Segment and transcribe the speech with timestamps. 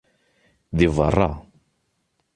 [0.77, 1.29] Di beṛṛa.